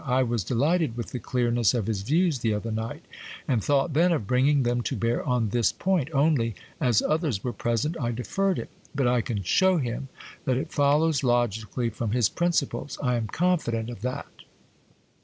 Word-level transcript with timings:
I 0.03 0.23
was 0.23 0.43
delighted 0.43 0.97
with 0.97 1.11
the 1.11 1.19
clearness 1.19 1.75
of 1.75 1.85
his 1.85 2.01
views 2.01 2.39
the 2.39 2.55
other 2.55 2.71
night, 2.71 3.05
and 3.47 3.63
thought 3.63 3.93
then 3.93 4.11
of 4.11 4.25
bringing 4.25 4.63
them 4.63 4.81
to 4.81 4.95
bear 4.95 5.23
on 5.23 5.49
this 5.49 5.71
point,—only, 5.71 6.55
as 6.79 7.03
others 7.03 7.43
were 7.43 7.53
present, 7.53 7.95
I 8.01 8.09
deferred 8.11 8.57
it. 8.57 8.71
But 8.95 9.05
I 9.07 9.21
can 9.21 9.43
show 9.43 9.77
him 9.77 10.09
that 10.45 10.57
it 10.57 10.71
follows 10.71 11.23
logically 11.23 11.91
from 11.91 12.13
his 12.13 12.29
principles; 12.29 12.97
I 13.03 13.13
am 13.13 13.27
confident 13.27 13.91
of 13.91 14.01
that. 14.01 14.25